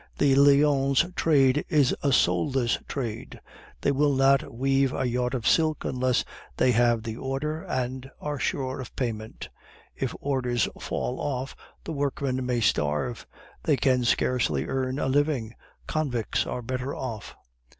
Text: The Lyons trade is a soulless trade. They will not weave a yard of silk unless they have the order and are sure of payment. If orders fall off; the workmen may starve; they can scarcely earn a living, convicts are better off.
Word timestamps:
The 0.17 0.33
Lyons 0.33 1.05
trade 1.15 1.63
is 1.69 1.95
a 2.01 2.11
soulless 2.11 2.79
trade. 2.87 3.39
They 3.81 3.91
will 3.91 4.15
not 4.15 4.51
weave 4.51 4.95
a 4.95 5.05
yard 5.05 5.35
of 5.35 5.47
silk 5.47 5.85
unless 5.85 6.25
they 6.57 6.71
have 6.71 7.03
the 7.03 7.17
order 7.17 7.61
and 7.61 8.09
are 8.19 8.39
sure 8.39 8.81
of 8.81 8.95
payment. 8.95 9.49
If 9.95 10.15
orders 10.19 10.67
fall 10.79 11.19
off; 11.19 11.55
the 11.83 11.93
workmen 11.93 12.43
may 12.43 12.61
starve; 12.61 13.27
they 13.61 13.77
can 13.77 14.03
scarcely 14.03 14.65
earn 14.65 14.97
a 14.97 15.05
living, 15.07 15.53
convicts 15.85 16.47
are 16.47 16.63
better 16.63 16.95
off. 16.95 17.35